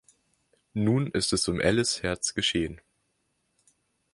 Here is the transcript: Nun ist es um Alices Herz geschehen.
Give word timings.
Nun 0.73 1.05
ist 1.11 1.31
es 1.31 1.47
um 1.47 1.61
Alices 1.61 2.01
Herz 2.01 2.33
geschehen. 2.33 2.81